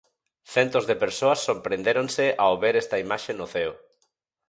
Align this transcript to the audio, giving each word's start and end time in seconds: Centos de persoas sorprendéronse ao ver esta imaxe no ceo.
Centos 0.53 0.83
de 0.89 0.95
persoas 1.03 1.43
sorprendéronse 1.47 2.25
ao 2.43 2.53
ver 2.63 2.75
esta 2.83 2.97
imaxe 3.05 3.31
no 3.35 3.45
ceo. 3.53 3.73